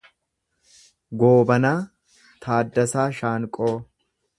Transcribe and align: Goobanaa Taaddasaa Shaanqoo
Goobanaa 1.25 1.75
Taaddasaa 2.47 3.09
Shaanqoo 3.23 3.75